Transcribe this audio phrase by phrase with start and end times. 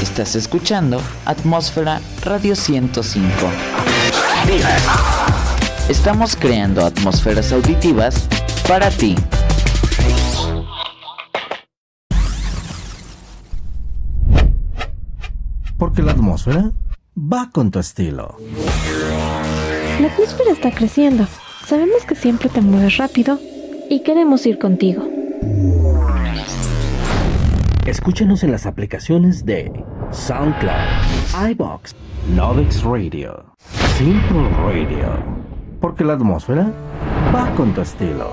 [0.00, 3.32] Estás escuchando Atmósfera Radio 105.
[5.88, 8.28] Estamos creando atmósferas auditivas
[8.68, 9.14] para ti.
[15.78, 16.72] Porque la atmósfera
[17.16, 18.36] va con tu estilo.
[20.00, 21.26] La atmósfera está creciendo.
[21.66, 23.38] Sabemos que siempre te mueves rápido
[23.88, 25.08] y queremos ir contigo.
[27.86, 31.96] Escúchanos en las aplicaciones de SoundCloud, iBox,
[32.32, 33.44] Novix Radio,
[33.98, 35.18] Simple Radio.
[35.80, 36.70] Porque la atmósfera
[37.34, 38.30] va con tu estilo.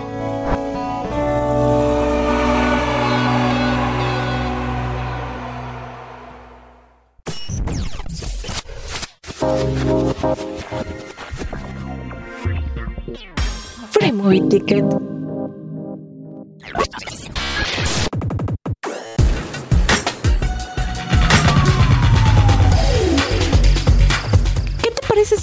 [13.89, 15.08] Free Movie Ticket.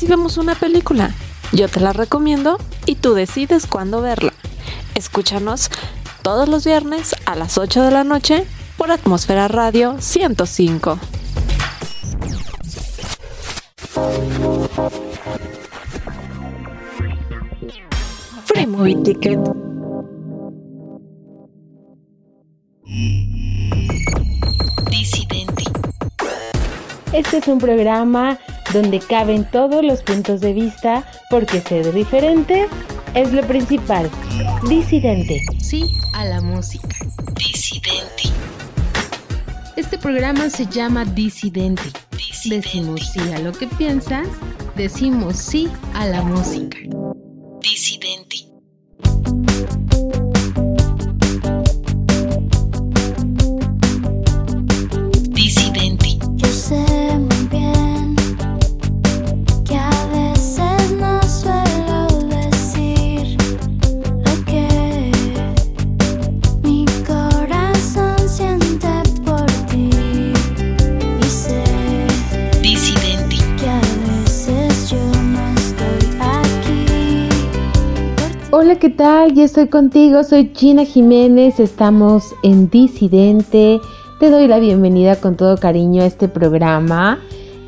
[0.06, 1.10] ¿Qué te parece si vemos una película?
[1.52, 4.32] Yo te la recomiendo y tú decides cuándo verla.
[4.94, 5.68] Escúchanos
[6.22, 8.46] todos los viernes a las 8 de la noche
[8.76, 11.00] por Atmósfera Radio 105.
[18.44, 19.40] Free Movie Ticket.
[24.88, 25.64] Disidente.
[27.12, 28.38] Este es un programa
[28.76, 32.66] donde caben todos los puntos de vista porque ser diferente
[33.14, 34.10] es lo principal.
[34.68, 35.40] Disidente.
[35.58, 36.94] Sí a la música.
[37.34, 38.24] Disidente.
[39.76, 41.84] Este programa se llama Disidente.
[42.44, 44.28] Decimos sí a lo que piensas,
[44.76, 46.78] decimos sí a la música.
[78.78, 79.32] ¿Qué tal?
[79.32, 83.80] Ya estoy contigo, soy Gina Jiménez, estamos en Disidente.
[84.20, 87.18] Te doy la bienvenida con todo cariño a este programa.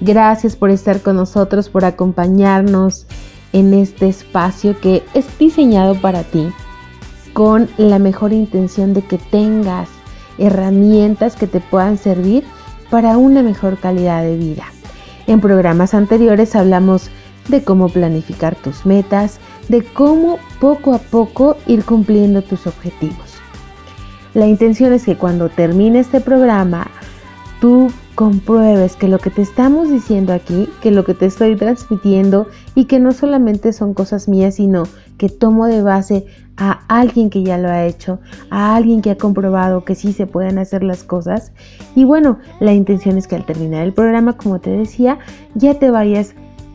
[0.03, 3.07] Gracias por estar con nosotros, por acompañarnos
[3.55, 6.49] en este espacio que es diseñado para ti
[7.33, 9.89] con la mejor intención de que tengas
[10.37, 12.45] herramientas que te puedan servir
[12.91, 14.65] para una mejor calidad de vida.
[15.27, 17.09] En programas anteriores hablamos
[17.49, 23.39] de cómo planificar tus metas, de cómo poco a poco ir cumpliendo tus objetivos.
[24.35, 26.87] La intención es que cuando termine este programa,
[27.61, 32.49] tú compruebes que lo que te estamos diciendo aquí, que lo que te estoy transmitiendo
[32.75, 34.85] y que no solamente son cosas mías, sino
[35.19, 36.27] que tomo de base
[36.57, 38.19] a alguien que ya lo ha hecho,
[38.51, 41.53] a alguien que ha comprobado que sí se pueden hacer las cosas.
[41.95, 45.19] Y bueno, la intención es que al terminar el programa, como te decía,
[45.55, 46.35] ya te vayas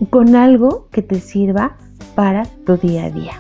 [0.10, 1.76] con algo que te sirva
[2.16, 3.34] para tu día a día.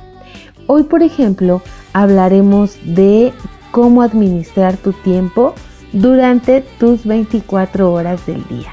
[0.67, 1.61] Hoy, por ejemplo,
[1.93, 3.33] hablaremos de
[3.71, 5.53] cómo administrar tu tiempo
[5.91, 8.71] durante tus 24 horas del día.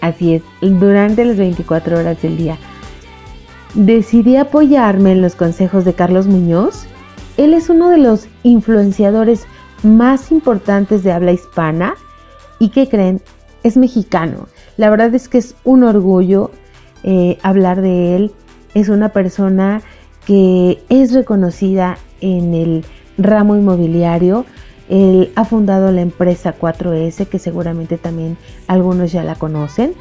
[0.00, 2.58] Así es, durante las 24 horas del día.
[3.72, 6.84] Decidí apoyarme en los consejos de Carlos Muñoz.
[7.38, 9.46] Él es uno de los influenciadores
[9.84, 11.94] más importantes de habla hispana
[12.58, 13.20] y que creen
[13.62, 14.48] es mexicano.
[14.76, 16.50] La verdad es que es un orgullo
[17.02, 18.32] eh, hablar de él.
[18.74, 19.82] Es una persona
[20.26, 22.84] que es reconocida en el
[23.18, 24.44] ramo inmobiliario.
[24.88, 28.36] Él ha fundado la empresa 4S, que seguramente también
[28.66, 29.94] algunos ya la conocen.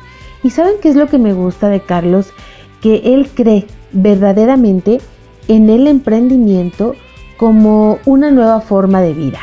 [0.43, 2.33] Y saben qué es lo que me gusta de Carlos,
[2.81, 4.99] que él cree verdaderamente
[5.47, 6.96] en el emprendimiento
[7.37, 9.40] como una nueva forma de vida,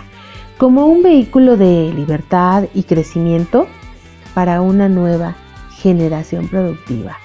[0.61, 3.67] como un vehículo de libertad y crecimiento
[4.35, 5.35] para una nueva
[5.71, 7.17] generación productiva.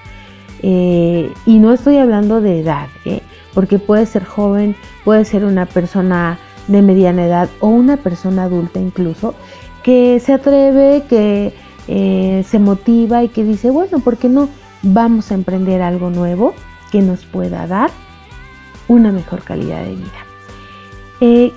[0.64, 3.20] Eh, y no estoy hablando de edad, ¿eh?
[3.54, 4.74] porque puede ser joven,
[5.04, 6.40] puede ser una persona
[6.70, 9.36] de mediana edad o una persona adulta incluso,
[9.84, 11.54] que se atreve, que
[11.90, 14.48] eh, se motiva y que dice, bueno, ¿por qué no
[14.82, 16.54] vamos a emprender algo nuevo
[16.90, 17.92] que nos pueda dar
[18.88, 20.22] una mejor calidad de vida?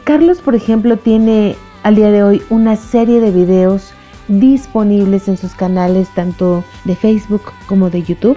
[0.04, 1.54] Carlos, por ejemplo, tiene
[1.88, 3.92] al día de hoy una serie de videos
[4.28, 8.36] disponibles en sus canales tanto de Facebook como de YouTube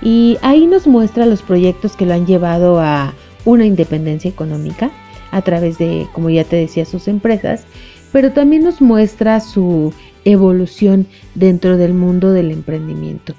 [0.00, 3.12] Y ahí nos muestra los proyectos que lo han llevado a
[3.44, 4.90] una independencia económica
[5.32, 7.66] a través de, como ya te decía, sus empresas,
[8.10, 9.92] pero también nos muestra su
[10.24, 13.34] evolución dentro del mundo del emprendimiento.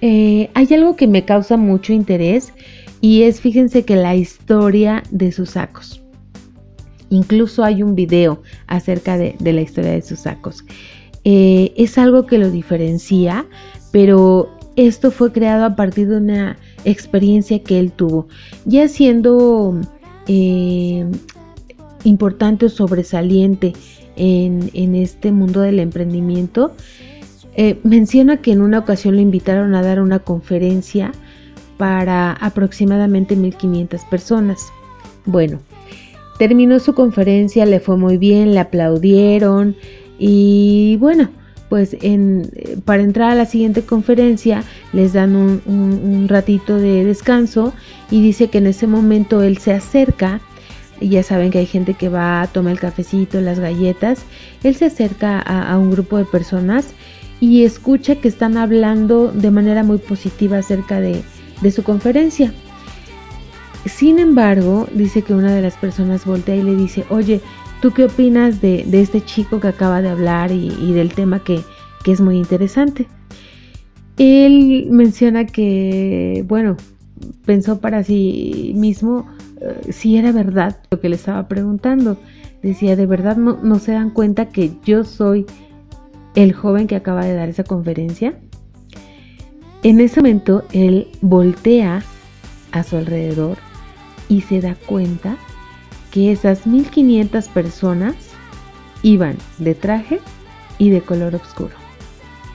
[0.00, 2.54] Eh, hay algo que me causa mucho interés
[3.02, 6.00] y es, fíjense que la historia de sus sacos.
[7.10, 10.64] Incluso hay un video acerca de, la historia de sus sacos.
[11.24, 13.46] Eh, es algo que lo diferencia,
[13.92, 18.28] pero esto fue creado a partir de una experiencia que él tuvo.
[18.64, 19.80] Ya siendo
[20.26, 21.04] eh,
[22.04, 23.72] importante o sobresaliente
[24.16, 26.72] en, este mundo del emprendimiento,
[27.54, 31.12] eh, menciona que en una ocasión le invitaron a dar una conferencia
[31.76, 34.66] para aproximadamente 1500 personas.
[35.24, 35.60] Bueno,
[36.38, 39.76] terminó su conferencia, le fue muy bien, le aplaudieron
[40.18, 41.30] y bueno,
[41.68, 42.50] pues en,
[42.84, 47.72] para entrar a la siguiente conferencia les dan un, ratito de descanso
[48.10, 50.40] y dice que en ese momento él se acerca,
[51.00, 54.24] y ya saben que hay gente que va a tomar el cafecito, las galletas,
[54.62, 56.88] él se acerca a, un grupo de personas
[57.40, 61.22] y escucha que están hablando de manera muy positiva acerca de
[61.70, 62.52] su conferencia.
[63.84, 67.40] Sin embargo, dice que una de las personas voltea y le dice, oye,
[67.80, 71.62] ¿tú qué opinas de, este chico que acaba de hablar y, del tema que,
[72.06, 73.06] es muy interesante?
[74.16, 76.76] Él menciona que, bueno,
[77.44, 79.26] pensó para sí mismo
[79.60, 82.16] uh, si era verdad lo que le estaba preguntando.
[82.62, 85.46] Decía, ¿de verdad no se dan cuenta que yo soy
[86.34, 88.38] el joven que acaba de dar esa conferencia?
[89.82, 92.02] En ese momento él voltea
[92.72, 93.58] a su alrededor
[94.28, 95.36] y se da cuenta
[96.10, 98.14] que esas 1500 personas
[99.02, 100.20] iban de traje
[100.78, 101.74] y de color oscuro,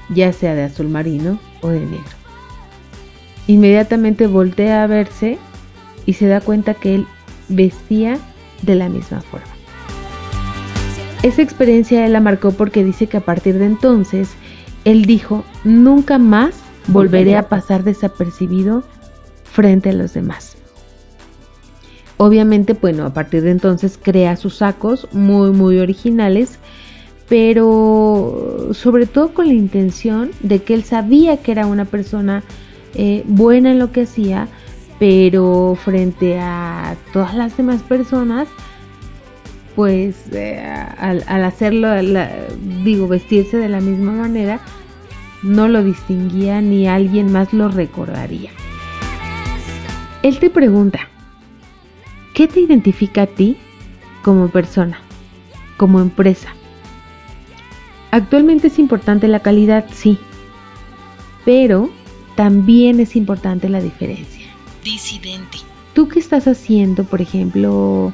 [0.09, 2.23] ya sea de azul marino o de negro.
[3.47, 5.37] Inmediatamente voltea a verse
[6.05, 7.07] y se da cuenta que él
[7.49, 8.17] vestía
[8.61, 9.47] de la misma forma.
[11.23, 14.29] Esa experiencia él la marcó porque dice que a partir de entonces
[14.85, 16.55] él dijo, nunca más
[16.87, 18.83] volveré a pasar desapercibido
[19.43, 20.57] frente a los demás.
[22.17, 26.59] Obviamente, bueno, a partir de entonces crea sus sacos muy, muy originales,
[27.27, 32.43] pero sobre todo con la intención de que él sabía que era una persona
[32.95, 34.47] eh, buena en lo que hacía,
[34.99, 38.47] pero frente a todas las demás personas,
[39.75, 40.63] pues eh,
[40.97, 41.89] al, hacerlo,
[42.83, 44.59] digo, vestirse de la misma manera,
[45.41, 48.51] no lo distinguía ni alguien más lo recordaría.
[50.21, 50.99] Él te pregunta,
[52.33, 53.57] ¿qué te identifica a ti
[54.23, 54.99] como persona,
[55.77, 56.49] como empresa?
[58.11, 60.17] Actualmente es importante la calidad, sí,
[61.45, 61.89] pero
[62.35, 64.45] también es importante la diferencia.
[64.83, 65.59] Disidente.
[65.93, 68.11] ¿Tú qué estás haciendo, por ejemplo,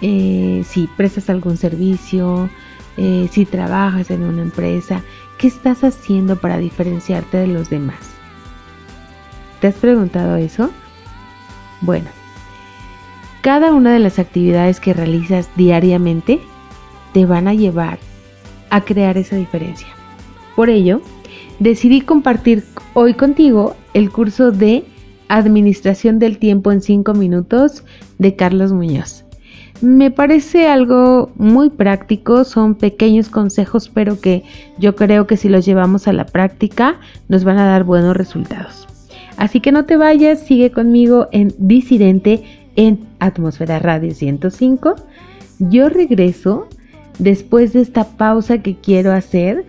[0.00, 2.48] eh, si prestas algún servicio,
[2.96, 5.02] eh, si trabajas en una empresa?
[5.38, 7.98] ¿Qué estás haciendo para diferenciarte de los demás?
[9.60, 10.70] ¿Te has preguntado eso?
[11.80, 12.10] Bueno,
[13.40, 16.40] cada una de las actividades que realizas diariamente
[17.12, 17.98] te van a llevar
[18.70, 19.88] a crear esa diferencia.
[20.56, 21.00] Por ello,
[21.58, 22.64] decidí compartir
[22.94, 24.84] hoy contigo el curso de
[25.28, 27.84] Administración del Tiempo en 5 minutos
[28.18, 29.24] de Carlos Muñoz.
[29.80, 34.42] Me parece algo muy práctico, son pequeños consejos, pero que
[34.78, 38.86] yo creo que si los llevamos a la práctica nos van a dar buenos resultados.
[39.38, 42.42] Así que no te vayas, sigue conmigo en Disidente
[42.76, 44.96] en Atmósfera Radio 105.
[45.58, 46.68] Yo regreso
[47.18, 49.64] después de esta pausa que quiero hacer,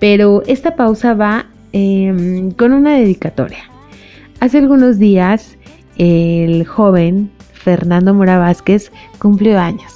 [0.00, 3.64] pero esta pausa va eh, con una dedicatoria.
[4.40, 5.56] Hace algunos días
[5.98, 9.92] el joven Fernando Mora Vázquez cumplió años.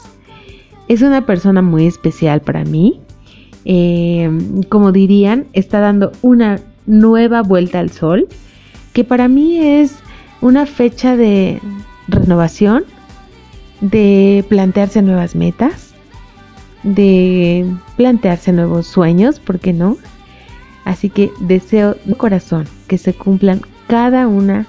[0.89, 3.01] Es una persona muy especial para mí.
[3.65, 4.31] Eh,
[4.69, 8.29] como dirían, está dando una nueva vuelta al sol,
[8.93, 9.97] que para mí es
[10.41, 11.61] una fecha de
[12.07, 12.85] renovación,
[13.81, 15.95] de plantearse nuevas metas,
[16.83, 17.67] de
[17.97, 19.97] plantearse nuevos sueños, ¿por qué no?
[20.85, 24.67] Así que deseo de corazón que se cumplan cada una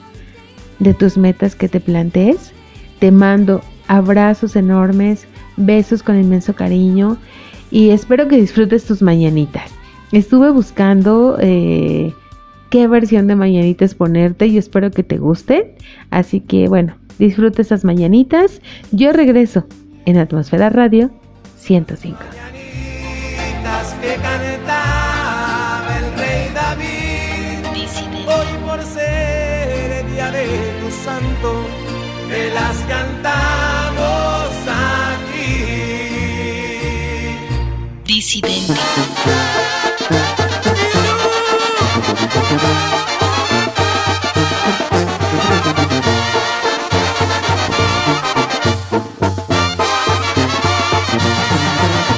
[0.79, 2.53] de tus metas que te plantees
[2.99, 7.17] te mando abrazos enormes, besos con inmenso cariño
[7.71, 9.71] y espero que disfrutes tus mañanitas.
[10.11, 12.13] Estuve buscando eh,
[12.69, 15.63] qué versión de mañanitas ponerte y espero que te gusten.
[16.09, 18.61] Así que bueno, disfruta esas mañanitas.
[18.91, 19.65] Yo regreso
[20.05, 21.11] en Atmósfera Radio
[21.57, 22.17] 105.
[22.17, 27.07] Mañanitas que cantaba el rey David.
[28.27, 30.45] Hoy por ser vida de
[30.81, 31.65] tu santo,
[32.29, 35.63] te las cantamos aquí.
[38.05, 38.73] Disidente.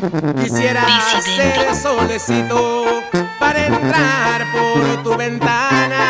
[0.00, 0.82] Quisiera
[1.20, 2.86] ser solecito
[3.38, 6.06] para entrar por tu ventana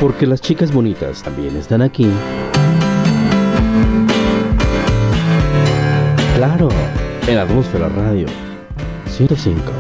[0.02, 2.10] Porque las chicas bonitas también están aquí.
[6.36, 6.68] Claro,
[7.27, 8.27] en Atmósfera Radio
[9.10, 9.72] 105.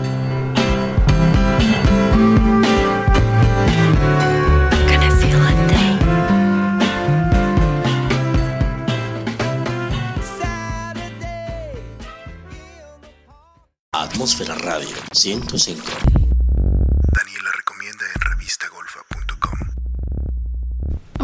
[13.91, 16.14] Atmósfera Radio 105.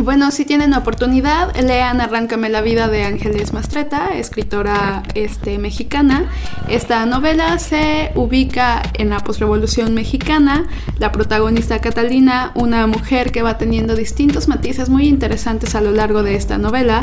[0.03, 6.25] Bueno, si tienen oportunidad, lean Arráncame la vida de Ángeles Mastreta, escritora este, mexicana.
[6.67, 10.67] Esta novela se ubica en la posrevolución mexicana.
[10.97, 16.23] La protagonista Catalina, una mujer que va teniendo distintos matices muy interesantes a lo largo
[16.23, 17.01] de esta novela.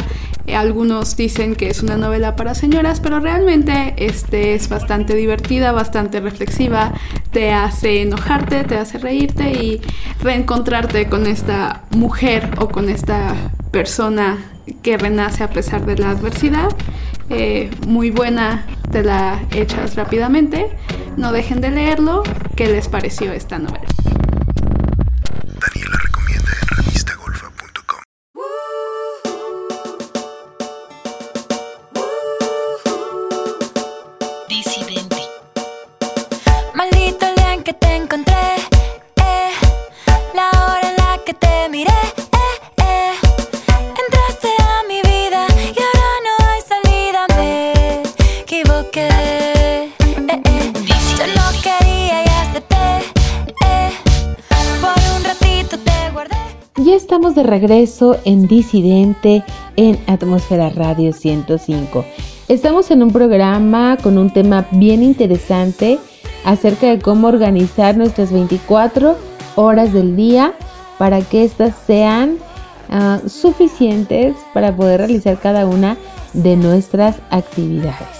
[0.49, 5.71] Eh, algunos dicen que es una novela para señoras, pero realmente este, es bastante divertida,
[5.71, 6.95] bastante reflexiva.
[7.39, 9.81] Te hace enojarte, te hace reírte y
[10.21, 13.33] reencontrarte con esta mujer o con esta
[13.71, 14.39] persona
[14.83, 16.71] que renace a pesar de la adversidad.
[17.31, 20.67] Eh, muy buena, te la echas rápidamente.
[21.17, 22.25] No dejen de leerlo.
[22.57, 23.87] ¿Qué les pareció esta novela?
[49.09, 50.43] Eh, eh.
[50.45, 50.69] Eh.
[56.85, 59.45] ya estamos de regreso en Disidente
[59.77, 62.05] en Atmósfera Radio 105.
[62.49, 65.99] Estamos en un programa con un tema bien interesante
[66.45, 69.17] acerca de cómo organizar nuestras 24
[69.57, 70.55] horas del día
[70.99, 72.39] para que éstas sean
[72.91, 75.99] ah, suficientes para poder realizar cada una
[76.33, 78.18] de nuestras actividades.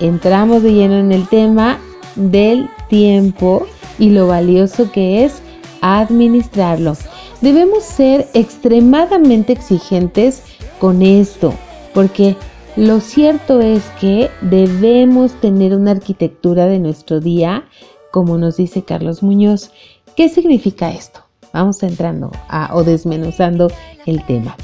[0.00, 1.78] Entramos de lleno en el tema
[2.14, 3.66] del tiempo
[3.98, 5.42] y lo valioso que es
[5.80, 6.94] administrarlo.
[7.40, 10.42] Debemos ser extremadamente exigentes
[10.78, 11.52] con esto,
[11.94, 12.36] porque
[12.76, 17.64] lo cierto es que debemos tener una arquitectura de nuestro día,
[18.12, 19.72] como nos dice Carlos Muñoz.
[20.16, 21.20] ¿Qué significa esto?
[21.52, 22.30] Vamos entrando
[22.72, 23.70] o desmenuzando
[24.06, 24.56] el tema.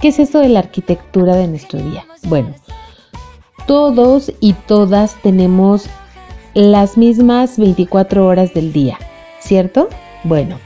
[0.00, 2.04] ¿Qué es esto de la arquitectura de nuestro día?
[2.24, 2.54] Bueno,
[3.66, 5.86] todos y todas tenemos
[6.54, 8.98] las mismas 24 horas del día,
[9.40, 9.88] ¿cierto?
[10.24, 10.58] Bueno,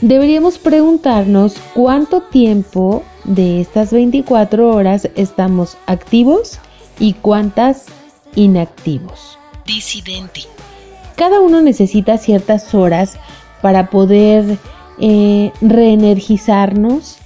[0.00, 6.58] deberíamos preguntarnos cuánto tiempo de estas 24 horas estamos activos
[6.98, 7.86] y cuántas
[8.34, 9.38] inactivos.
[9.66, 10.42] Disidente.
[11.16, 13.16] Cada uno necesita ciertas horas
[13.60, 14.58] para poder
[14.98, 17.18] eh, reenergizarnos.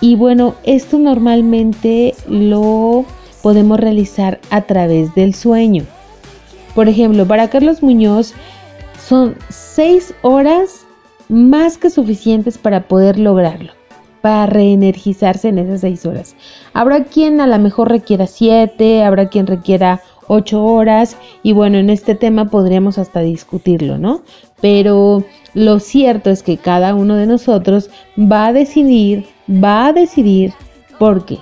[0.00, 3.06] Y bueno, esto normalmente lo
[3.44, 5.84] podemos realizar a través del sueño.
[6.74, 8.32] Por ejemplo, para Carlos Muñoz
[8.98, 10.86] son 6 horas
[11.28, 13.72] más que suficientes para poder lograrlo,
[14.22, 16.36] para reenergizarse en esas seis horas.
[16.72, 21.90] Habrá quien a lo mejor requiera siete, habrá quien requiera ocho horas y bueno, en
[21.90, 24.22] este tema podríamos hasta discutirlo, ¿no?
[24.62, 25.22] Pero
[25.52, 30.54] lo cierto es que cada uno de nosotros va a decidir, va a decidir
[30.98, 31.38] porque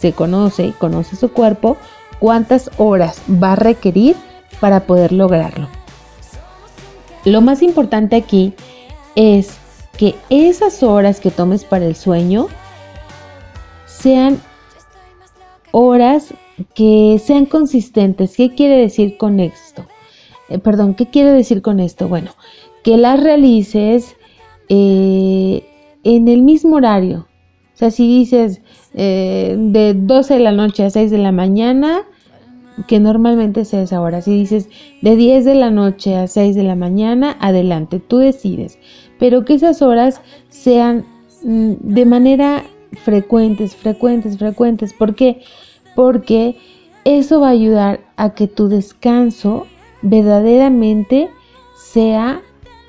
[0.00, 1.76] se conoce, conoce su cuerpo,
[2.20, 4.16] cuántas horas va a requerir
[4.58, 5.68] para poder lograrlo.
[7.26, 8.54] Lo más importante aquí
[9.14, 9.58] es
[9.98, 12.48] que esas horas que tomes para el sueño
[13.84, 14.40] sean
[15.70, 16.32] horas
[16.74, 18.36] que sean consistentes.
[18.36, 19.84] ¿Qué quiere decir con esto?
[20.48, 22.08] Eh, perdón, ¿qué quiere decir con esto?
[22.08, 22.30] Bueno,
[22.82, 24.16] que las realices
[24.70, 25.62] eh,
[26.04, 27.26] en el mismo horario.
[27.74, 28.62] O sea, si dices
[28.94, 32.02] eh, de 12 de la noche a 6 de la mañana,
[32.86, 34.22] que normalmente sea esa hora.
[34.22, 34.68] Si dices
[35.02, 38.78] de 10 de la noche a 6 de la mañana, adelante, tú decides.
[39.18, 41.04] Pero que esas horas sean
[41.44, 42.64] mm, de manera
[43.04, 44.92] frecuentes, frecuentes, frecuentes.
[44.92, 45.42] ¿Por qué?
[45.94, 46.56] Porque
[47.04, 49.66] eso va a ayudar a que tu descanso
[50.02, 51.28] verdaderamente
[51.76, 52.40] sea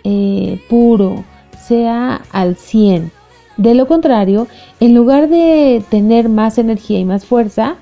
[0.03, 1.23] eh, puro,
[1.57, 3.11] sea al 100.
[3.57, 4.47] De lo contrario,
[4.79, 7.75] en lugar de tener más energía y más fuerza,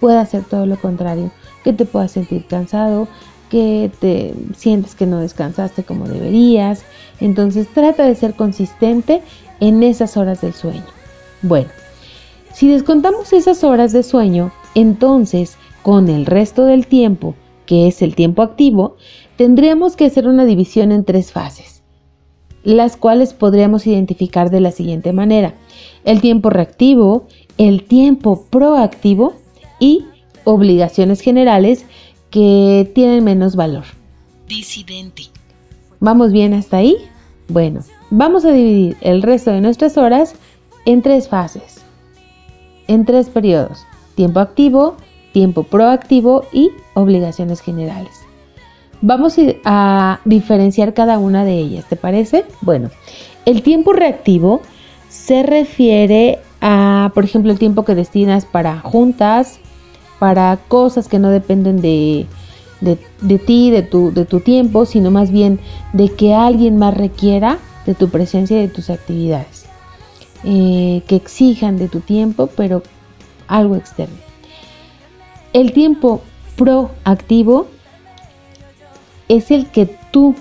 [0.00, 1.30] puede hacer todo lo contrario
[1.62, 3.06] que te puedas sentir cansado,
[3.50, 6.84] que te sientes que no descansaste como deberías.
[7.20, 9.22] Entonces trata de ser consistente
[9.60, 10.84] en esas horas del sueño.
[11.42, 11.68] Bueno,
[12.54, 17.34] si descontamos esas horas de sueño, entonces con el resto del tiempo,
[17.66, 18.96] que es el tiempo activo,
[19.36, 21.79] tendríamos que hacer una división en tres fases,
[22.62, 25.54] las cuales podríamos identificar de la siguiente manera.
[26.04, 27.26] El tiempo reactivo,
[27.58, 29.34] el tiempo proactivo
[29.78, 30.04] y
[30.44, 31.84] obligaciones generales
[32.30, 33.84] que tienen menos valor.
[34.46, 35.24] Disidente.
[36.00, 36.96] ¿Vamos bien hasta ahí?
[37.48, 40.34] Bueno, vamos a dividir el resto de nuestras horas
[40.86, 41.82] en tres fases,
[42.86, 43.84] en tres periodos.
[44.14, 44.96] Tiempo activo,
[45.32, 48.19] tiempo proactivo y obligaciones generales.
[49.02, 52.44] Vamos a diferenciar cada una de ellas, ¿te parece?
[52.60, 52.90] Bueno,
[53.46, 54.60] el tiempo reactivo
[55.08, 59.58] se refiere a, por ejemplo, el tiempo que destinas para juntas,
[60.18, 62.26] para cosas que no dependen de,
[63.46, 65.60] ti, de tu, de tu tiempo, sino más bien
[65.94, 69.64] de que alguien más requiera de tu presencia y de tus actividades.
[70.44, 72.82] Eh, que exijan de tu tiempo, pero
[73.48, 74.16] algo externo.
[75.52, 76.20] El tiempo
[76.56, 77.66] proactivo
[79.30, 80.34] es el que tú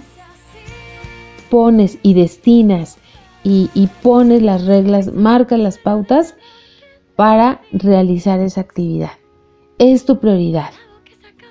[1.50, 2.98] pones y destinas
[3.44, 6.36] y, pones las reglas, marcas las pautas
[7.16, 9.12] para realizar esa actividad
[9.80, 10.72] es tu prioridad.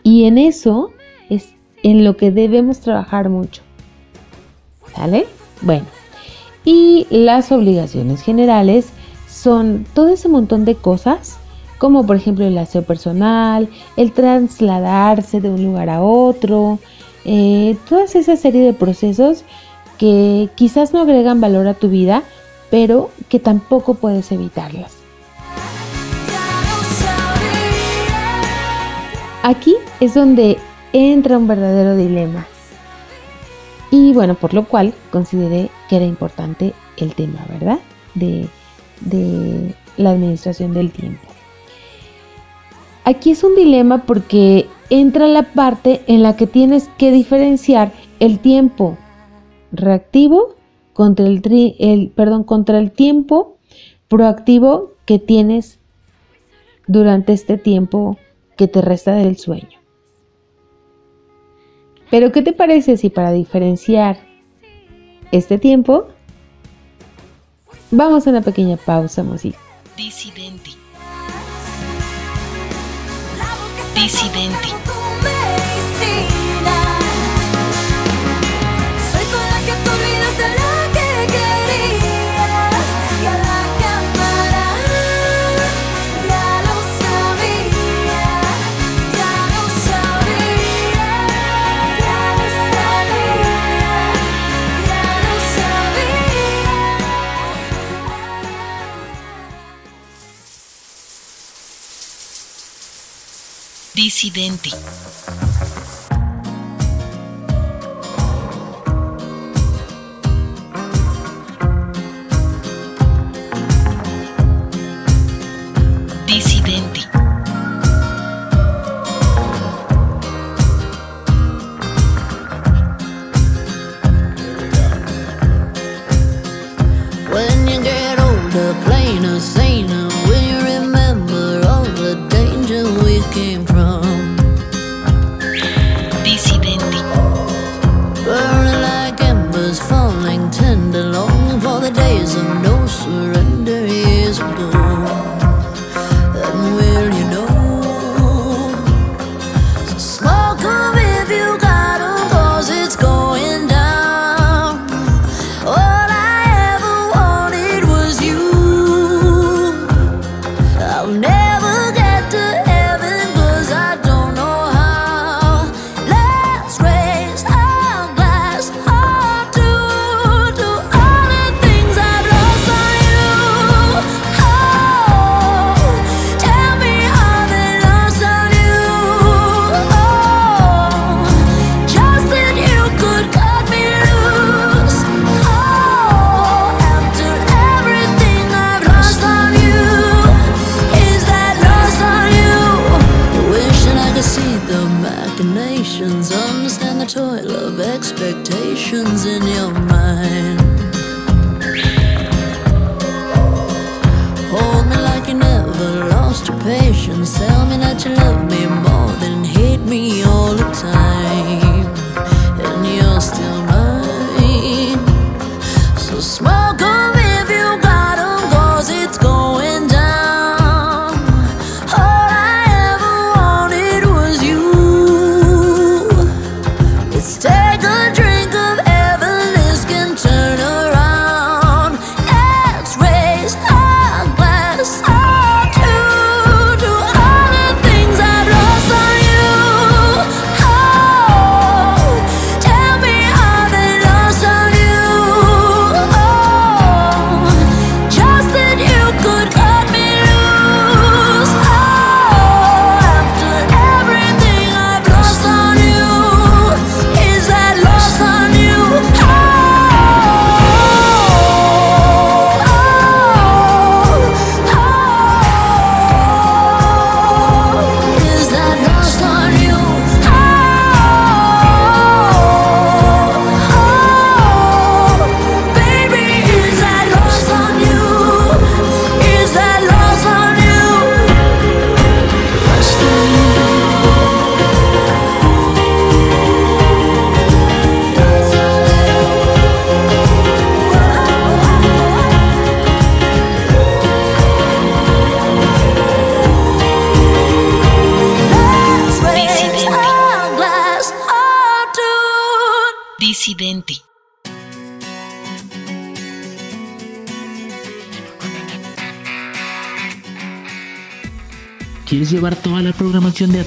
[0.05, 0.91] Y en eso
[1.29, 1.49] es
[1.83, 3.63] en lo que debemos trabajar mucho.
[4.95, 5.27] ¿Sale?
[5.63, 5.87] Bueno.
[6.65, 8.91] Y las obligaciones generales
[9.29, 11.39] son todo ese montón de cosas,
[11.79, 16.79] como por ejemplo el aseo personal, el trasladarse de un lugar a otro,
[17.31, 19.45] eh, todas esa serie de procesos
[19.99, 22.23] que quizás no agregan valor a tu vida,
[22.71, 24.95] pero que tampoco puedes evitarlas.
[29.43, 30.57] Aquí es donde
[30.95, 32.47] entra un verdadero dilema.
[33.91, 37.79] Y bueno, por lo cual consideré que era importante el tema, ¿verdad?
[38.15, 38.49] De,
[39.03, 41.29] de la administración del tiempo.
[43.05, 48.39] Aquí es un dilema porque entra la parte en la que tienes que diferenciar el
[48.39, 48.97] tiempo
[49.73, 50.55] reactivo
[50.93, 53.59] contra el, tri, el, perdón, contra el tiempo
[54.09, 55.79] proactivo que tienes
[56.87, 58.17] durante este tiempo
[58.57, 59.79] que te resta del sueño.
[62.11, 64.19] Pero ¿qué te parece si para diferenciar
[65.31, 66.09] este tiempo
[67.91, 69.59] vamos a una pequeña pausa, música?
[74.01, 74.88] Residenti.
[103.99, 104.71] disidente.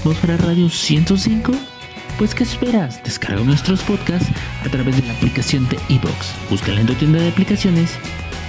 [0.02, 1.52] Atmósfera Radio 105?
[2.18, 3.04] Pues ¿qué esperas?
[3.04, 4.28] Descarga nuestros podcasts
[4.66, 6.34] a través de la aplicación de iBox.
[6.50, 7.92] Búscala en tu tienda de aplicaciones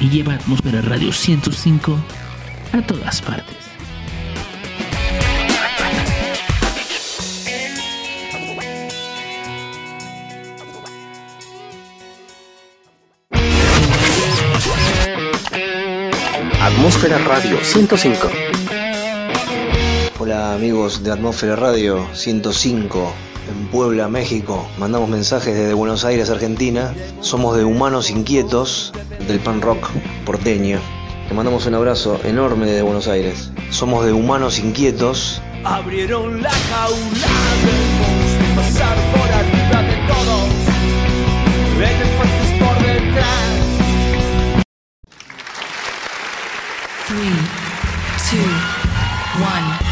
[0.01, 1.99] y lleva Atmósfera Radio 105
[2.73, 3.59] a todas partes.
[16.63, 18.42] Atmósfera Radio 105.
[20.53, 23.15] Hola amigos de Atmósfera Radio 105
[23.49, 24.69] en Puebla, México.
[24.77, 26.95] Mandamos mensajes desde Buenos Aires, Argentina.
[27.23, 28.93] Somos de Humanos Inquietos
[29.27, 29.89] del pan rock
[30.27, 30.79] porteño.
[31.27, 33.51] Te mandamos un abrazo enorme desde Buenos Aires.
[33.71, 35.41] Somos de Humanos Inquietos.
[35.65, 37.29] Abrieron la jaula
[38.55, 40.49] pasar por arriba de todos.
[42.59, 43.49] Por detrás.
[47.09, 47.39] Three,
[48.29, 49.92] two, one.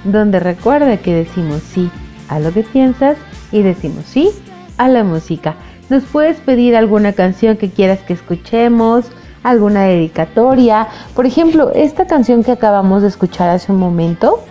[0.03, 1.91] donde recuerda que decimos sí
[2.29, 3.15] a lo que piensas
[3.51, 4.31] y decimos sí
[4.79, 5.53] a la música.
[5.87, 9.05] Nos puedes pedir alguna canción que quieras que escuchemos,
[9.43, 10.87] alguna dedicatoria.
[11.13, 14.43] Por ejemplo, esta canción que acabamos de escuchar hace un momento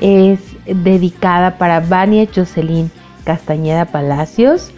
[0.00, 2.90] es dedicada para Vania Jocelyn
[3.24, 4.70] Castañeda Palacios.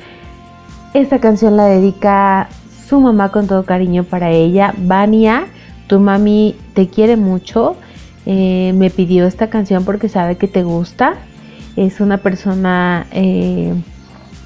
[0.94, 2.48] Esta canción la dedica
[2.88, 4.74] su mamá con todo cariño para ella.
[4.76, 5.46] Vania,
[5.86, 7.76] tu mami te quiere mucho.
[8.26, 11.14] Eh, me pidió esta canción porque sabe que te gusta.
[11.76, 13.74] Es una persona eh,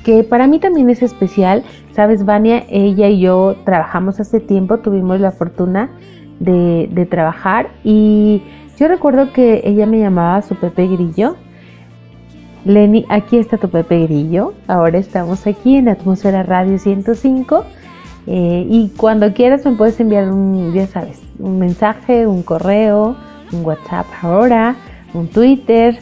[0.05, 1.64] que para mí también es especial.
[1.92, 5.90] Sabes, Vania, ella y yo trabajamos hace tiempo, tuvimos la fortuna
[6.40, 8.42] de, trabajar y
[8.79, 11.37] yo recuerdo que ella me llamaba su Pepe Grillo.
[12.64, 14.55] Lenny, aquí está tu Pepe Grillo.
[14.66, 17.64] Ahora estamos aquí en Atmósfera Radio 105.
[18.31, 23.17] Eh, y cuando quieras me puedes enviar un, ya sabes, un mensaje, un correo,
[23.53, 24.77] un WhatsApp ahora,
[25.14, 25.99] un Twitter.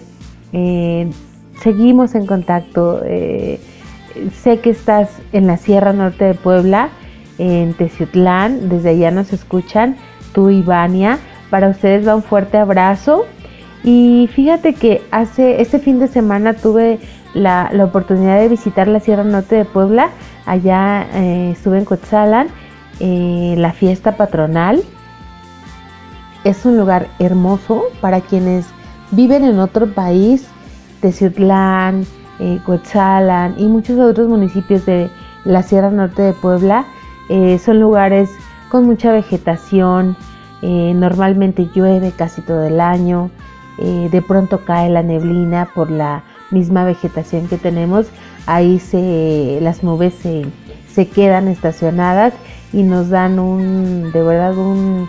[0.53, 1.09] eh,
[1.63, 3.01] seguimos en contacto.
[3.05, 3.61] eh,
[4.43, 6.89] sé que estás en la Sierra Norte de Puebla,
[7.39, 8.69] en Teciutlán.
[8.69, 9.97] Desde allá nos escuchan,
[10.33, 11.21] tú y Vania.
[11.49, 13.25] Para ustedes va un fuerte abrazo.
[13.85, 16.99] Y fíjate que hace este fin de semana tuve
[17.37, 20.11] la, la oportunidad de visitar la Sierra Norte de Puebla.
[20.47, 22.49] Allá eh, estuve en Coetzalan,
[22.99, 24.83] eh, la fiesta patronal.
[26.45, 28.67] Es un lugar hermoso para quienes
[29.11, 30.49] viven en otro país,
[31.01, 32.07] Teciutlán,
[32.39, 35.11] eh, Coetzalan y muchos otros municipios de
[35.45, 36.87] la Sierra Norte de Puebla.
[37.29, 38.31] Eh, son lugares
[38.71, 40.17] con mucha vegetación,
[40.63, 43.31] eh, normalmente llueve casi todo el año,
[43.79, 48.07] de pronto cae la neblina por la misma vegetación que tenemos,
[48.47, 50.47] ahí se, las nubes se,
[50.93, 52.33] se quedan estacionadas
[52.73, 55.09] y nos dan un, de verdad, un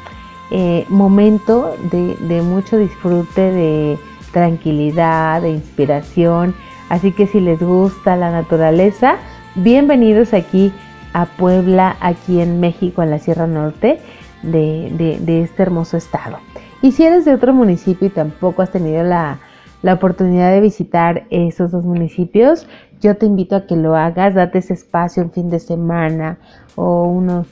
[0.52, 3.98] eh, momento de, de mucho disfrute, de
[4.32, 6.56] tranquilidad, de inspiración.
[6.90, 9.16] Así que si les gusta la naturaleza,
[9.56, 10.72] bienvenidos aquí
[11.14, 14.00] a Puebla, aquí en México, en la Sierra Norte
[14.44, 16.38] de, de- de este hermoso estado.
[16.82, 19.40] Y si eres de otro municipio y tampoco has tenido la,
[19.82, 22.68] la oportunidad de visitar esos dos municipios,
[23.02, 26.40] yo te invito a que lo hagas, date ese espacio en fin de semana
[26.76, 27.48] o unos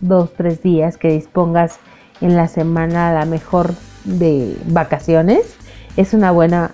[0.00, 1.78] dos, tres días que dispongas
[2.20, 5.56] en la semana a lo mejor de vacaciones,
[5.96, 6.72] es una buena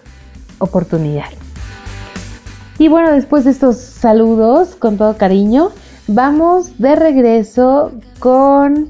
[0.58, 1.28] oportunidad.
[2.78, 5.70] Y bueno, después de estos saludos con todo cariño,
[6.08, 8.88] vamos de regreso con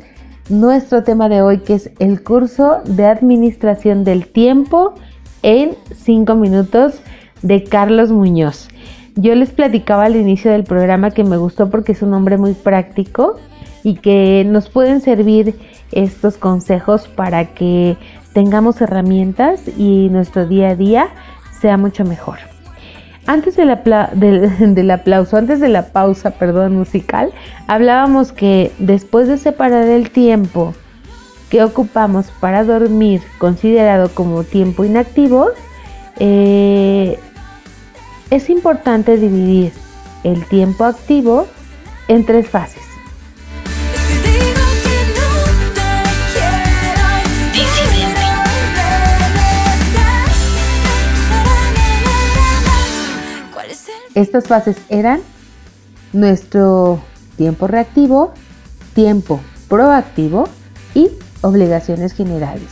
[0.48, 4.94] nuestro tema de hoy, que es el curso de administración del tiempo
[5.44, 7.00] en 5 minutos
[7.42, 8.68] de Carlos Muñoz.
[9.14, 12.54] Yo les platicaba al inicio del programa que me gustó porque es un hombre muy
[12.54, 13.37] práctico
[13.85, 15.54] y que nos pueden servir
[15.92, 17.96] estos consejos para que
[18.33, 21.09] tengamos herramientas y nuestro día a día
[21.61, 22.38] sea mucho mejor.
[23.26, 23.78] Antes del,
[24.14, 27.33] del, del, aplauso, antes de la pausa, perdón, musical,
[27.68, 30.74] hablábamos que después de separar el tiempo
[31.50, 35.48] que ocupamos para dormir, considerado como tiempo inactivo,
[36.18, 37.18] eh,
[38.30, 39.72] es importante dividir
[40.24, 41.46] el tiempo activo
[42.09, 42.83] en tres fases.
[54.14, 55.20] Estas fases eran
[56.12, 57.00] nuestro
[57.37, 58.33] tiempo reactivo,
[58.94, 60.48] tiempo proactivo
[60.94, 61.11] y
[61.44, 62.68] obligaciones generales.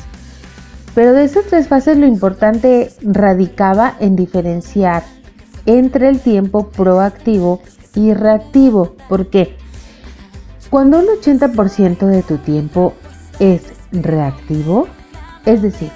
[0.95, 5.05] Pero de esas tres fases lo importante radicaba en diferenciar
[5.65, 7.63] entre el tiempo proactivo
[7.95, 8.97] y reactivo.
[9.09, 9.57] ¿Por qué?
[10.71, 12.95] Cuando un 80% de tu tiempo
[13.39, 14.89] es reactivo,
[15.45, 15.91] es decir,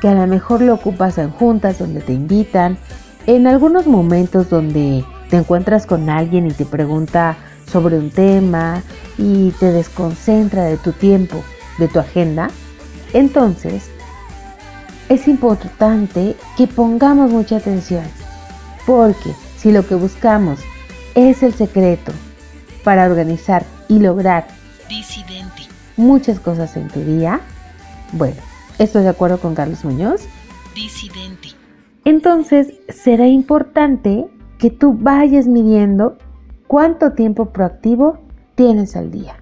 [0.00, 2.78] que a lo mejor lo ocupas en juntas donde te invitan,
[3.26, 7.36] en algunos momentos donde te encuentras con alguien y te pregunta
[7.70, 8.82] sobre un tema
[9.18, 11.42] y te desconcentra de tu tiempo,
[11.78, 12.50] de tu agenda,
[13.12, 13.90] entonces
[15.08, 18.04] es importante que pongamos mucha atención,
[18.86, 20.60] porque si lo que buscamos
[21.14, 22.12] es el secreto
[22.84, 24.46] para organizar y lograr
[25.96, 27.40] muchas cosas en tu día,
[28.12, 28.36] bueno,
[28.78, 30.22] estoy de acuerdo con Carlos Muñoz.
[30.74, 31.48] Disidente.
[32.04, 34.26] Entonces será importante
[34.58, 36.18] que tú vayas midiendo
[36.66, 38.18] cuánto tiempo proactivo
[38.54, 39.37] tienes al día.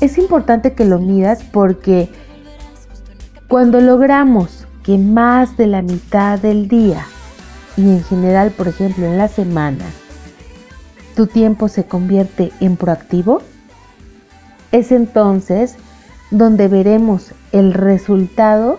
[0.00, 2.08] Es importante que lo midas porque
[3.48, 7.04] cuando logramos que más de la mitad del día
[7.76, 9.84] y en general, por ejemplo, en la semana,
[11.16, 13.42] tu tiempo se convierte en proactivo,
[14.70, 15.74] es entonces
[16.30, 18.78] donde veremos el resultado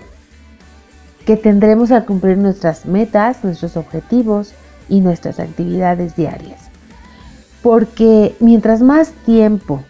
[1.25, 4.53] que tendremos al cumplir nuestras metas, nuestros objetivos
[4.87, 6.61] y nuestras actividades diarias.
[7.61, 9.83] Porque mientras más tiempo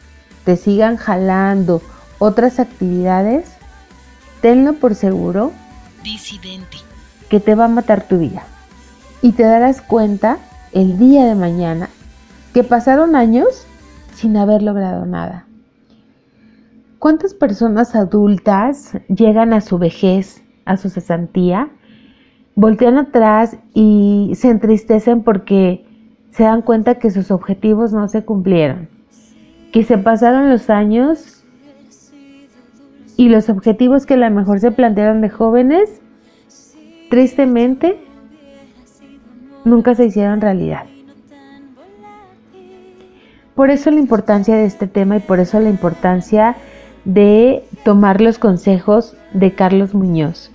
[0.50, 1.80] te sigan jalando
[2.18, 3.56] otras actividades,
[4.42, 5.52] tenlo por seguro
[6.04, 6.78] Disidente.
[7.30, 8.42] que te va a matar tu vida.
[9.22, 10.40] Y te darás cuenta
[10.72, 11.90] el día de mañana
[12.52, 13.68] que pasaron años
[14.16, 15.46] sin haber logrado nada.
[16.98, 21.70] ¿Cuántas personas adultas llegan a su vejez, a su cesantía,
[22.56, 25.86] voltean atrás y se entristecen porque
[26.32, 28.99] se dan cuenta que sus objetivos no se cumplieron?
[29.72, 31.44] Que se pasaron los años
[33.18, 36.02] y los objetivos que a lo mejor se plantearon de jóvenes,
[37.10, 38.00] tristemente,
[39.66, 40.86] nunca se hicieron realidad.
[43.56, 46.56] Por eso la importancia de este tema y por eso la importancia
[47.04, 50.52] de tomar los consejos de Carlos Muñoz.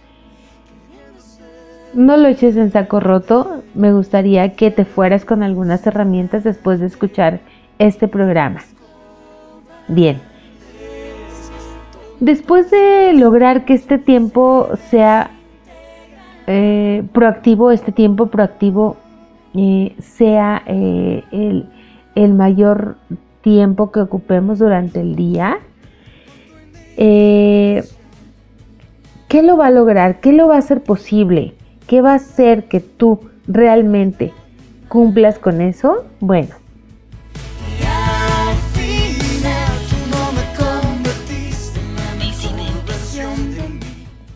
[1.93, 6.81] No lo eches en saco roto, me gustaría que te fueras con algunas herramientas después
[6.81, 7.41] de escuchar
[7.79, 8.63] este programa.
[9.89, 10.21] Bien,
[12.21, 15.31] después de lograr que este tiempo sea
[16.47, 18.97] eh, proactivo, este tiempo proactivo
[19.55, 21.69] eh, sea eh, el,
[22.15, 22.97] el mayor
[23.43, 25.59] tiempo que ocupemos durante el día,
[26.97, 27.83] ¿qué
[29.43, 30.21] lo va a lograr?
[30.21, 31.55] ¿Qué lo va a hacer posible?
[31.87, 34.33] ¿Qué va a hacer que tú realmente
[34.89, 36.07] cumplas con eso?
[36.21, 36.64] Bueno.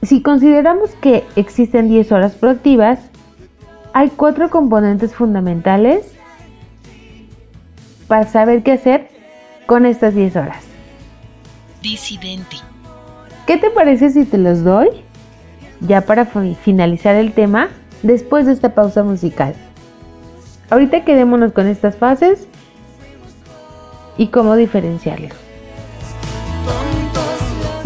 [0.09, 2.99] Si consideramos que existen 10 horas proactivas,
[3.93, 6.15] hay cuatro componentes fundamentales
[8.07, 9.11] para saber qué hacer
[9.67, 10.65] con estas 10 horas.
[11.83, 12.57] Disidente.
[13.47, 14.89] ¿Qué te parece si te los doy?
[15.81, 17.69] Ya para finalizar el tema,
[18.03, 19.55] después de esta pausa musical.
[20.71, 22.49] Ahorita quedémonos con estas fases
[24.17, 25.48] y cómo diferenciarlos.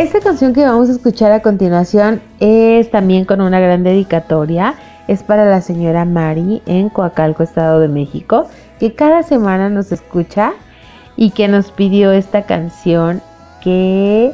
[0.02, 4.74] Esta canción que vamos a escuchar a continuación es también con una gran dedicatoria.
[5.06, 8.48] Es para la señora Mari en Coacalco, Estado de México,
[8.80, 10.54] que cada semana nos escucha
[11.16, 13.22] y que nos pidió esta canción
[13.62, 14.32] que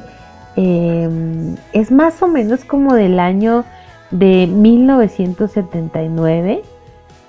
[0.57, 3.67] eh, es más o menos como del año
[4.11, 6.63] de 1979,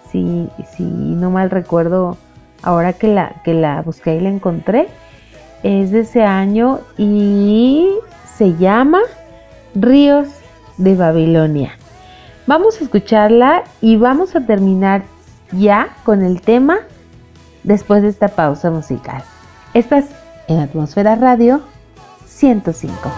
[0.09, 2.15] si, si no mal recuerdo,
[2.63, 4.87] ahora que la, que la busqué y la encontré,
[5.61, 7.89] es de ese año y
[8.39, 9.01] se llama
[9.75, 10.29] Ríos
[10.77, 11.73] de Babilonia.
[12.47, 15.03] Vamos a escucharla y vamos a terminar
[15.51, 16.77] ya con el tema
[17.63, 19.21] después de esta pausa musical.
[19.73, 20.05] Estás
[20.47, 21.61] en Atmósfera Radio
[22.27, 23.11] 105.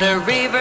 [0.00, 0.59] the river.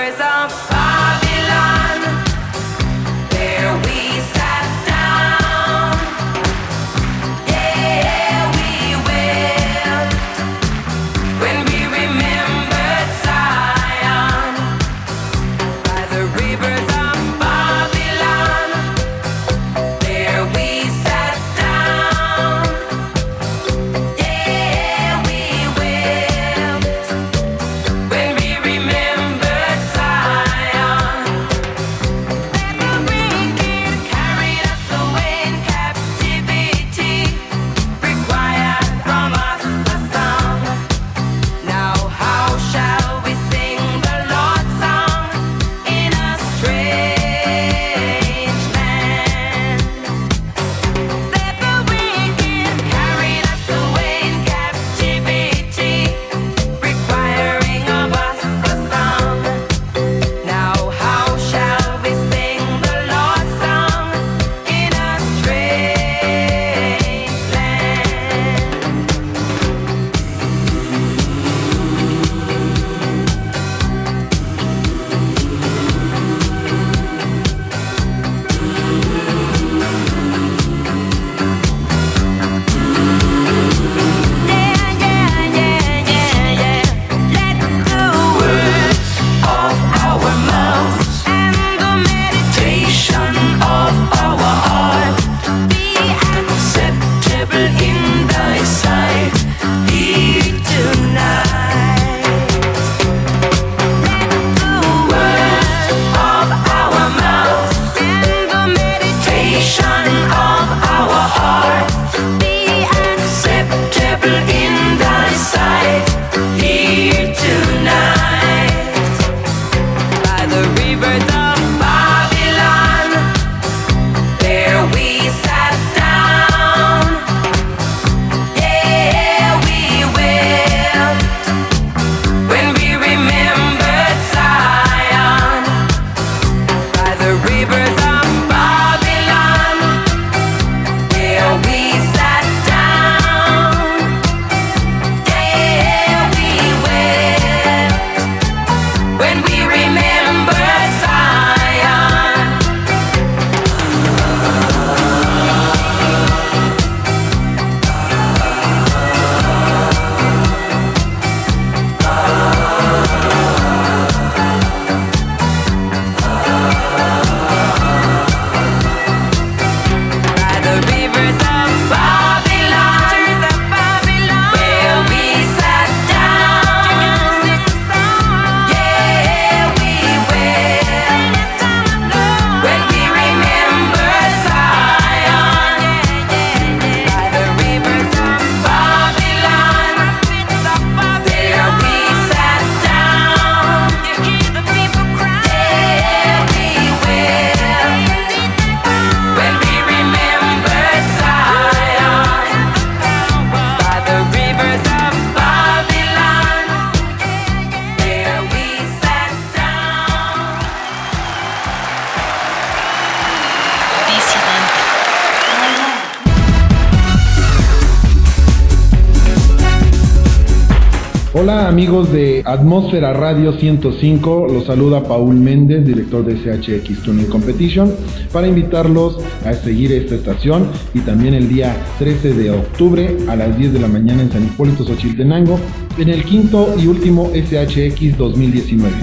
[222.49, 227.93] Atmósfera Radio 105, los saluda Paul Méndez, director de SHX Tuning Competition,
[228.33, 233.55] para invitarlos a seguir esta estación y también el día 13 de octubre a las
[233.55, 235.59] 10 de la mañana en San Hipólito, Xochiltenango,
[235.99, 238.95] en el quinto y último SHX 2019.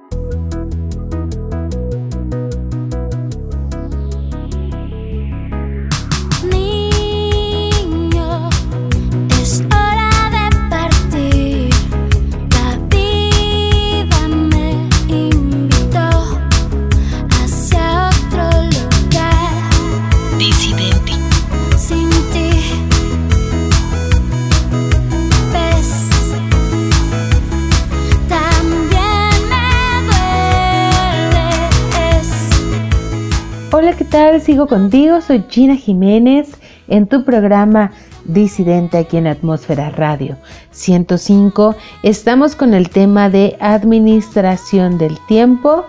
[34.42, 36.48] Sigo contigo, soy Gina Jiménez
[36.88, 37.92] en tu programa
[38.24, 40.36] Disidente aquí en Atmósfera Radio
[40.72, 41.76] 105.
[42.02, 45.84] Estamos con el tema de administración del tiempo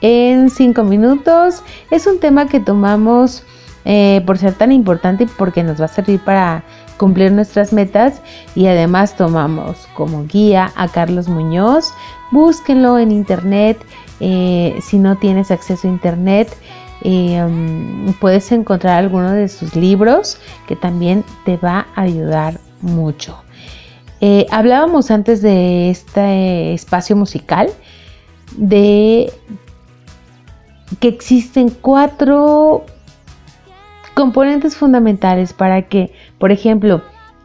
[0.00, 1.64] en 5 minutos.
[1.90, 3.42] Es un tema que tomamos
[3.84, 6.62] eh, por ser tan importante porque nos va a servir para
[6.98, 8.22] cumplir nuestras metas
[8.54, 11.92] y además tomamos como guía a Carlos Muñoz.
[12.30, 13.76] Búsquenlo en internet.
[14.20, 16.48] eh, si no tienes acceso a internet,
[17.04, 23.36] um, puedes encontrar alguno de sus libros que también te va a ayudar mucho.
[24.20, 27.70] Eh, hablábamos antes de este espacio musical
[28.56, 29.32] de
[31.00, 32.84] que existen cuatro
[34.14, 37.02] componentes fundamentales para que, por ejemplo,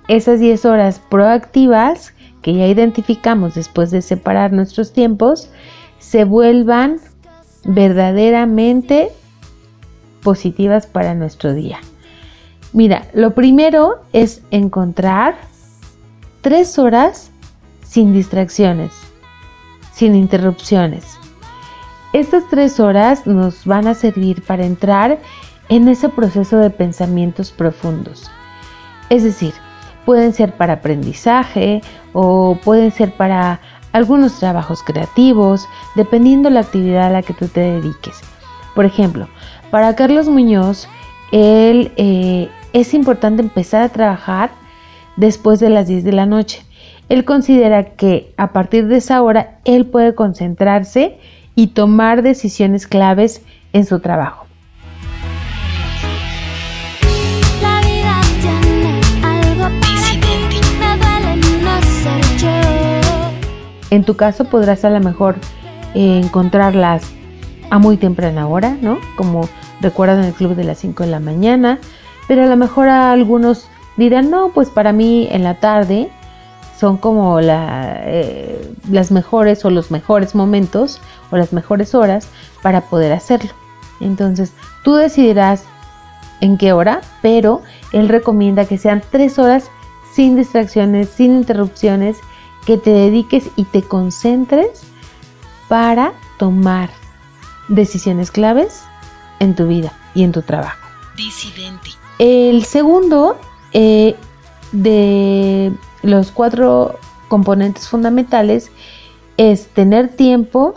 [0.08, 5.50] esas 10 horas proactivas que ya identificamos después de separar nuestros tiempos,
[6.00, 6.98] se vuelvan
[7.64, 9.12] verdaderamente
[10.24, 11.80] positivas para nuestro día.
[12.74, 15.36] Mira, lo primero es encontrar
[16.42, 17.32] tres horas
[17.84, 18.92] sin distracciones,
[19.94, 21.20] sin interrupciones.
[22.14, 25.20] Estas tres horas nos van a servir para entrar
[25.70, 28.30] en ese proceso de pensamientos profundos.
[29.10, 29.54] Es decir,
[30.06, 31.82] pueden ser para aprendizaje
[32.14, 33.60] o pueden ser para
[33.92, 38.22] algunos trabajos creativos, dependiendo la actividad a la que tú te dediques.
[38.76, 39.28] Por ejemplo,
[39.72, 40.88] para Carlos Muñoz,
[41.32, 44.52] él, eh, es importante empezar a trabajar
[45.16, 46.64] después de las 10 de la noche.
[47.10, 51.18] Él considera que a partir de esa hora él puede concentrarse
[51.56, 53.42] y tomar decisiones claves
[53.74, 54.46] en su trabajo.
[63.92, 65.36] En tu caso podrás a lo mejor
[65.94, 67.14] eh, encontrarlas
[67.74, 69.00] a muy temprana hora, ¿no?
[69.16, 69.50] Como
[69.82, 71.80] recuerdan el club de las 5 de la mañana,
[72.28, 73.68] pero a lo mejor algunos
[73.98, 76.12] dirán, no, pues para mí en la tarde
[76.80, 81.02] son como eh, las mejores o los mejores momentos
[81.32, 82.28] o las mejores horas
[82.62, 83.50] para poder hacerlo.
[84.00, 84.54] Entonces,
[84.84, 85.64] tú decidirás
[86.42, 89.72] en qué hora, pero él recomienda que sean tres horas
[90.14, 92.20] sin distracciones, sin interrupciones,
[92.68, 94.84] que te dediques y te concentres
[95.68, 96.92] para tomar
[97.68, 98.84] decisiones claves
[99.40, 100.88] en tu vida y en tu trabajo.
[101.16, 101.90] Disidente.
[102.20, 103.38] El segundo
[103.74, 104.16] eh,
[104.72, 108.72] de los cuatro componentes fundamentales
[109.38, 110.76] es tener tiempo,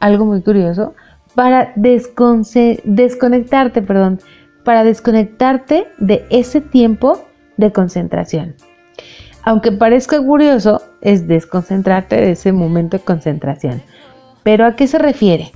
[0.00, 0.94] algo muy curioso,
[1.34, 4.20] para desconectarte, perdón,
[4.64, 7.24] para desconectarte de ese tiempo
[7.56, 8.54] de concentración.
[9.44, 13.82] Aunque parezca curioso, es desconcentrarte de ese momento de concentración.
[14.42, 15.52] Pero ¿a qué se refiere?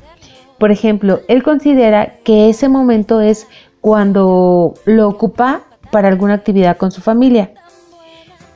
[0.58, 3.46] Por ejemplo, él considera que ese momento es
[3.80, 7.50] cuando lo ocupa para alguna actividad con su familia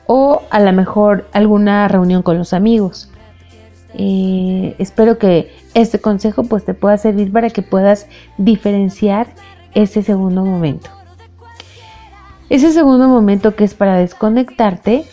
[0.07, 3.09] o a lo mejor alguna reunión con los amigos.
[3.93, 9.27] Eh, espero que este consejo pues te pueda servir para que puedas diferenciar
[9.73, 10.89] ese segundo momento.
[12.49, 15.05] Ese segundo momento que es para desconectarte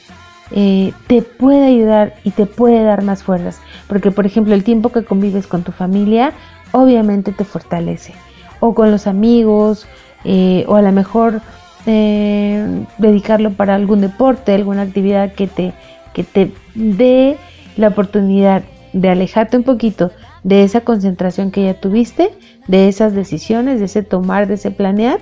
[0.50, 3.60] eh, te puede ayudar y te puede dar más fuerzas.
[3.86, 6.32] Porque por ejemplo el tiempo que convives con tu familia
[6.72, 8.14] obviamente te fortalece.
[8.60, 9.86] O con los amigos
[10.24, 11.40] eh, o a lo mejor
[11.86, 15.72] eh, dedicarlo para algún deporte, alguna actividad que te,
[16.12, 17.36] que te dé
[17.76, 18.62] la oportunidad
[18.92, 20.10] de alejarte un poquito
[20.42, 22.30] de esa concentración que ya tuviste,
[22.66, 25.20] de esas decisiones, de ese tomar, de ese planear,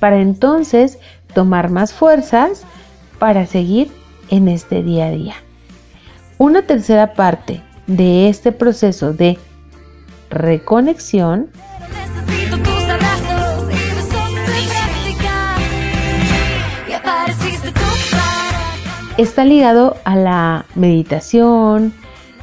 [0.00, 0.98] para entonces
[1.34, 2.64] tomar más fuerzas
[3.18, 3.90] para seguir
[4.30, 5.34] en este día a día.
[6.38, 9.38] Una tercera parte de este proceso de
[10.32, 11.50] reconexión
[19.18, 21.92] está ligado a la meditación,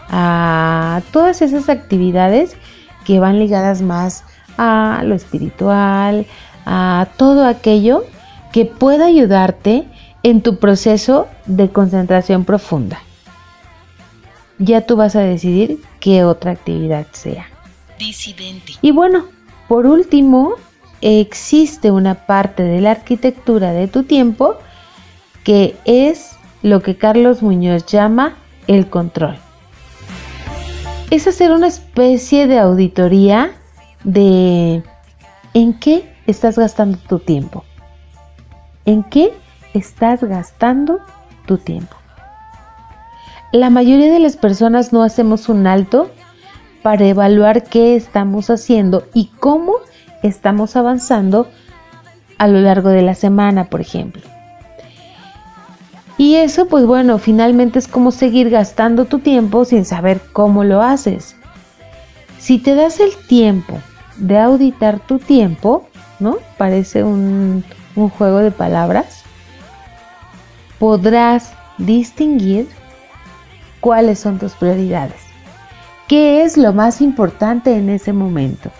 [0.09, 2.55] a todas esas actividades
[3.05, 4.23] que van ligadas más
[4.57, 6.25] a lo espiritual,
[6.65, 8.03] a todo aquello
[8.53, 9.85] que pueda ayudarte
[10.23, 12.99] en tu proceso de concentración profunda.
[14.59, 17.47] Ya tú vas a decidir qué otra actividad sea.
[17.99, 18.73] Disidente.
[18.81, 19.25] Y bueno,
[19.67, 20.55] por último,
[21.01, 24.55] existe una parte de la arquitectura de tu tiempo
[25.43, 28.35] que es lo que Carlos Muñoz llama
[28.67, 29.37] el control.
[31.11, 33.51] Es hacer una especie de auditoría
[34.03, 34.83] de
[35.53, 37.63] en qué estás gastando tu tiempo.
[38.85, 39.33] ¿En qué
[39.73, 40.99] estás gastando
[41.45, 41.95] tu tiempo?
[43.51, 46.11] La mayoría de las personas no hacemos un alto
[46.81, 49.73] para evaluar qué estamos haciendo y cómo
[50.23, 51.47] estamos avanzando
[52.37, 54.21] a lo largo de la semana, por ejemplo.
[56.17, 60.81] Y eso, pues bueno, finalmente es como seguir gastando tu tiempo sin saber cómo lo
[60.81, 61.35] haces.
[62.39, 63.79] Si te das el tiempo
[64.17, 65.87] de auditar tu tiempo,
[66.19, 66.37] ¿no?
[66.57, 67.63] Parece un,
[67.95, 69.23] un juego de palabras.
[70.77, 72.67] Podrás distinguir
[73.79, 75.28] cuáles son tus prioridades.
[76.09, 78.71] ¿Qué es lo más importante en ese momento?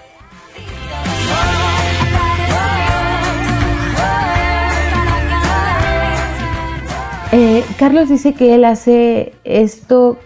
[7.31, 10.17] Eh, Carlos dice que él hace esto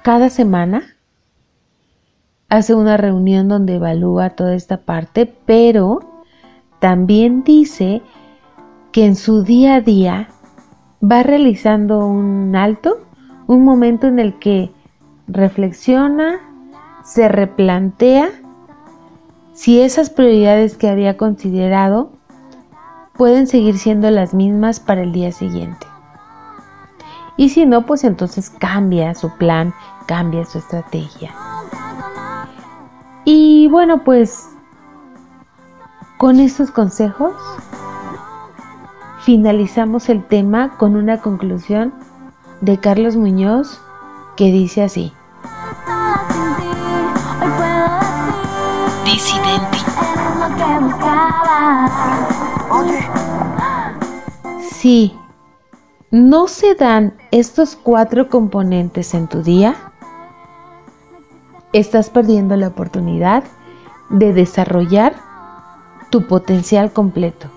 [0.00, 0.96] cada semana.
[2.48, 6.00] Hace una reunión donde evalúa toda esta parte, pero
[6.78, 8.00] también dice
[8.90, 10.28] que en su día a día
[11.02, 13.06] va realizando un alto,
[13.46, 14.70] un momento en el que
[15.28, 16.40] reflexiona,
[17.04, 18.30] se replantea
[19.52, 22.10] si esas prioridades que había considerado
[23.16, 25.86] pueden seguir siendo las mismas para el día siguiente.
[27.36, 29.74] Y si no, pues entonces cambia su plan,
[30.06, 31.32] cambia su estrategia.
[33.24, 34.48] Y bueno, pues
[36.16, 37.34] con estos consejos
[39.24, 41.92] finalizamos el tema con una conclusión
[42.60, 43.80] de Carlos Muñoz
[44.38, 45.12] que dice así.
[49.04, 49.78] Disidente.
[54.60, 55.12] Si
[56.12, 59.74] no se dan estos cuatro componentes en tu día,
[61.72, 63.42] estás perdiendo la oportunidad
[64.08, 65.16] de desarrollar
[66.10, 67.48] tu potencial completo.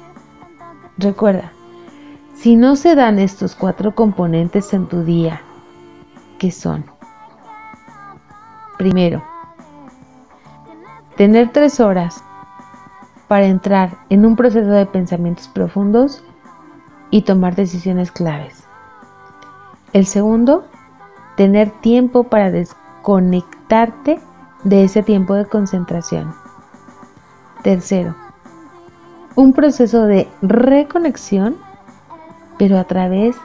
[0.97, 1.53] Recuerda,
[2.33, 5.41] si no se dan estos cuatro componentes en tu día,
[6.41, 6.83] ¿qué son?
[8.79, 9.21] Primero,
[11.15, 12.23] tener tres horas
[13.27, 16.23] para entrar en un proceso de pensamientos profundos
[17.11, 18.63] y tomar decisiones claves.
[19.93, 20.65] El segundo,
[21.37, 24.19] tener tiempo para desconectarte
[24.63, 26.33] de ese tiempo de concentración.
[27.61, 28.15] Tercero,
[29.35, 31.55] un proceso de reconexión,
[32.57, 33.35] pero a través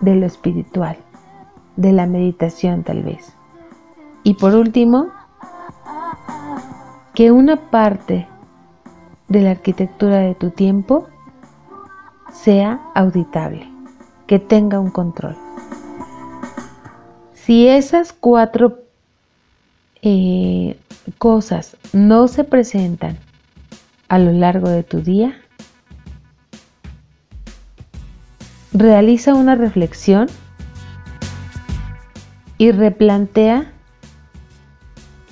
[0.00, 0.96] de lo espiritual,
[1.76, 3.34] de la meditación tal vez.
[4.22, 5.08] Y por último,
[7.14, 8.26] que una parte
[9.28, 11.08] de la arquitectura de tu tiempo
[12.32, 13.68] sea auditable,
[14.26, 15.36] que tenga un control.
[17.34, 18.78] Si esas cuatro
[20.02, 20.78] eh,
[21.18, 23.18] cosas no se presentan
[24.08, 25.40] a lo largo de tu día,
[28.72, 30.26] realiza una reflexión
[32.58, 33.72] y replantea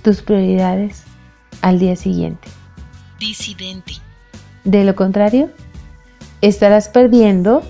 [0.02, 1.04] tus prioridades
[1.60, 2.48] al día siguiente.
[3.18, 3.94] Disidente.
[4.64, 5.50] De lo contrario,
[6.40, 7.62] estarás perdiendo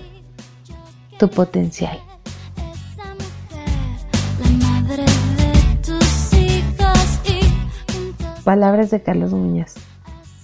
[1.18, 1.98] tu potencial.
[8.44, 9.74] Palabras de Carlos Muñoz.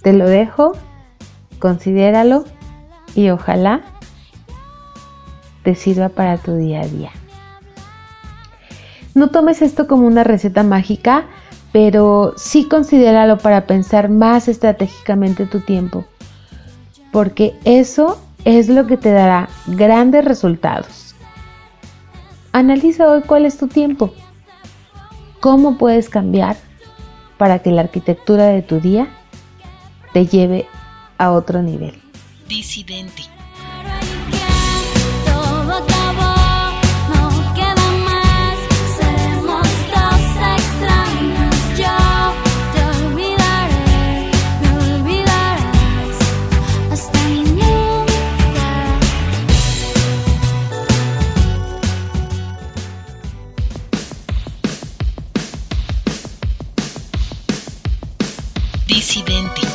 [0.01, 0.71] Te lo dejo,
[1.59, 2.45] considéralo
[3.13, 3.81] y ojalá
[5.63, 7.11] te sirva para tu día a día.
[9.19, 11.25] No tomes esto como una receta mágica,
[11.73, 16.05] pero sí considéralo para pensar más estratégicamente tu tiempo,
[17.11, 21.15] porque eso es lo que te dará grandes resultados.
[22.53, 24.13] Analiza hoy cuál es tu tiempo,
[25.41, 26.55] cómo puedes cambiar
[27.37, 29.09] para que la arquitectura de tu día
[30.13, 30.65] te lleve
[31.17, 32.01] a otro nivel.
[32.47, 33.28] Disidente.
[59.09, 59.68] Disidente.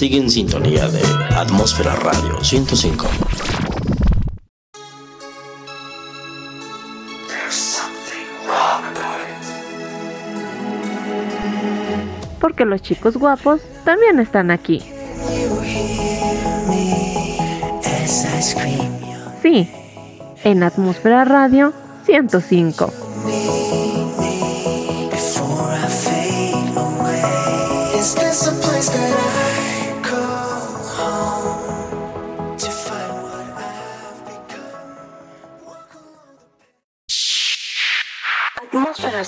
[0.00, 1.02] Sigue en sintonía de
[1.36, 3.06] Atmósfera Radio 105.
[12.40, 14.82] Porque los chicos guapos también están aquí.
[19.42, 19.70] Sí,
[20.44, 21.74] en Atmósfera Radio
[22.06, 22.99] 105.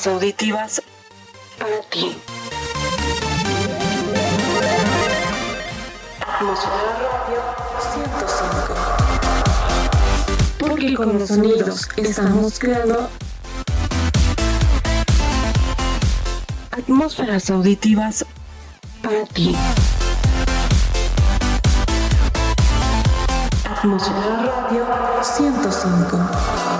[0.05, 0.83] Auditivas
[1.59, 2.17] para ti.
[6.21, 7.41] Atmósfera Radio
[7.93, 8.75] 105.
[10.59, 13.09] Porque con los sonidos estamos creando
[16.73, 18.27] atmósferas auditivas
[19.03, 19.55] para ti.
[23.65, 24.85] Atmósfera Radio
[25.23, 26.72] 105.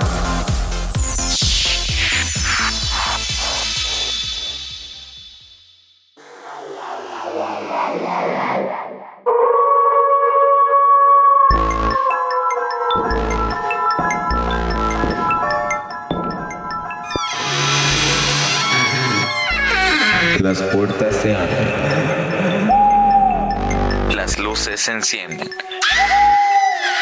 [24.53, 25.49] Luces se encienden.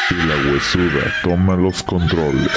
[0.10, 2.50] Y la huesuda toma los controles.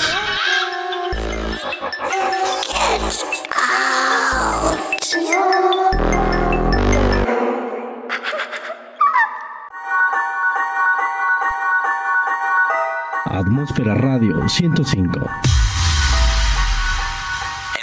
[13.24, 15.18] Atmósfera Radio 105.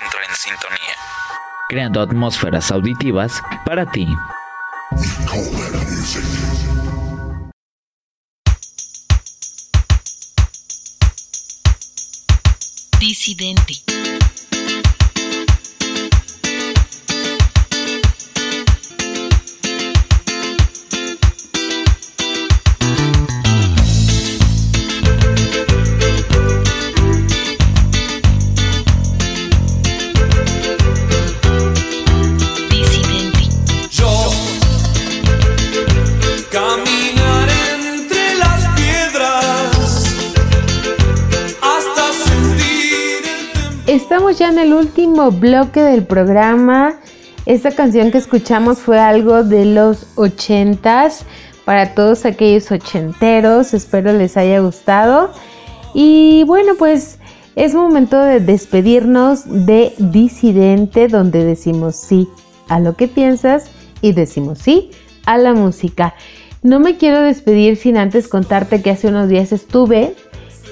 [0.02, 0.78] Entra en sintonía.
[1.68, 4.08] creando atmósferas auditivas para ti.
[45.30, 46.96] Bloque del programa.
[47.46, 51.26] Esta canción que escuchamos fue algo de los ochentas.
[51.66, 55.32] Para todos aquellos ochenteros, espero les haya gustado.
[55.94, 57.20] Y bueno, pues
[57.56, 62.28] es momento de despedirnos de Disidente, donde decimos sí
[62.70, 63.66] a lo que piensas
[64.02, 64.90] y decimos sí
[65.26, 66.16] a la música.
[66.64, 70.16] No me quiero despedir sin antes contarte que hace unos días estuve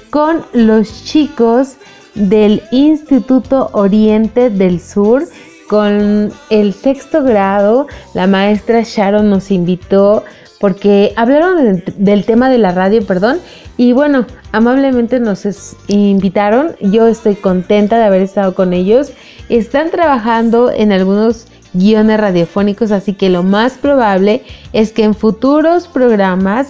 [0.10, 1.76] con los chicos
[2.20, 5.24] del Instituto Oriente del Sur
[5.68, 7.88] con el sexto grado.
[8.14, 10.24] La maestra Sharon nos invitó
[10.60, 13.40] porque hablaron de- del tema de la radio, perdón,
[13.78, 15.48] y bueno, amablemente nos
[15.88, 16.76] invitaron.
[16.82, 19.14] Yo estoy contenta de haber estado con ellos.
[19.48, 24.44] Están trabajando en algunos guiones radiofónicos, así que lo más probable
[24.74, 26.68] es que en futuros programas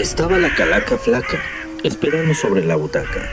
[0.00, 1.42] Estaba la calaca flaca,
[1.82, 3.28] esperando sobre la butaca,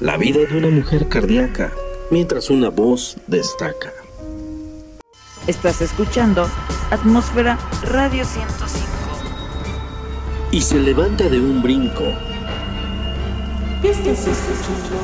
[0.00, 1.70] la vida de una mujer cardíaca,
[2.10, 3.92] mientras una voz destaca.
[5.46, 6.48] Estás escuchando
[6.90, 8.86] Atmósfera Radio 105.
[10.52, 12.04] Y se levanta de un brinco.
[13.82, 14.96] ¿Qué estás escuchando?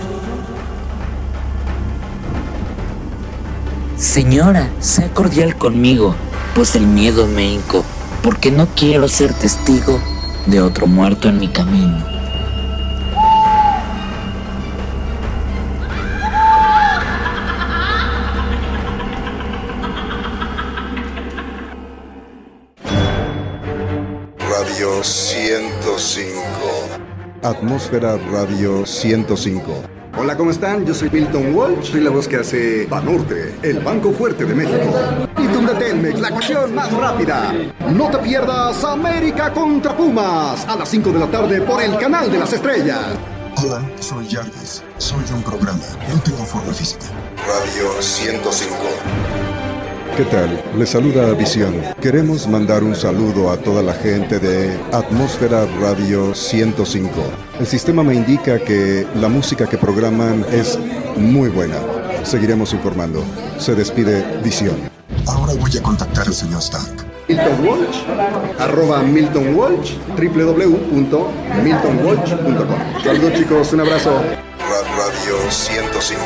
[3.98, 6.14] Señora, sea cordial conmigo,
[6.54, 7.84] pues el miedo me hinco,
[8.22, 10.00] porque no quiero ser testigo
[10.46, 12.04] de otro muerto en mi camino.
[24.38, 26.42] Radio 105.
[27.42, 29.62] Atmósfera Radio 105.
[30.18, 30.84] Hola, ¿cómo están?
[30.84, 35.31] Yo soy Milton Walsh, soy la voz que hace Banorte, el Banco Fuerte de México.
[35.60, 37.54] Telmex, la ocasión más rápida.
[37.90, 42.30] No te pierdas América contra Pumas a las 5 de la tarde por el canal
[42.30, 43.06] de las estrellas.
[43.62, 44.82] Hola, soy Jarvis.
[44.98, 45.78] Soy de un programa.
[46.12, 47.06] No tengo forma física.
[47.46, 48.74] Radio 105.
[50.16, 50.62] ¿Qué tal?
[50.76, 51.74] Les saluda Visión.
[52.00, 57.10] Queremos mandar un saludo a toda la gente de Atmósfera Radio 105.
[57.60, 60.78] El sistema me indica que la música que programan es
[61.16, 61.76] muy buena.
[62.24, 63.22] Seguiremos informando.
[63.58, 64.91] Se despide Visión.
[65.26, 67.06] Ahora voy a contactar al señor Stark.
[67.28, 67.98] Milton Walsh,
[68.58, 73.02] arroba Milton Walsh, www.miltonwalsh.com.
[73.02, 74.20] Saludos chicos, un abrazo.
[74.96, 76.22] Radio 105.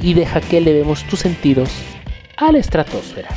[0.00, 1.70] y deja que elevemos tus sentidos
[2.36, 3.28] a la estratosfera.